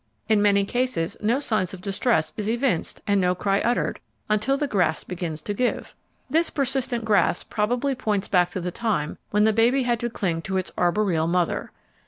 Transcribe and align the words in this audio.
"In 0.27 0.41
many 0.41 0.65
cases 0.65 1.15
no 1.21 1.39
sign 1.39 1.67
of 1.73 1.79
distress 1.81 2.33
is 2.35 2.49
evinced 2.49 3.01
and 3.05 3.21
no 3.21 3.35
cry 3.35 3.59
uttered, 3.61 3.99
until 4.29 4.57
the 4.57 4.65
grasp 4.65 5.07
begins 5.07 5.43
to 5.43 5.53
give 5.53 5.89
way." 5.93 5.93
This 6.27 6.49
persistent 6.49 7.05
grasp 7.05 7.51
probably 7.51 7.93
points 7.93 8.27
back 8.27 8.49
to 8.53 8.59
the 8.59 8.71
time 8.71 9.19
when 9.29 9.43
the 9.43 9.53
baby 9.53 9.83
had 9.83 9.99
to 9.99 10.09
cling 10.09 10.41
to 10.41 10.57
its 10.57 10.71
arboreal 10.75 11.27
mother. 11.27 11.69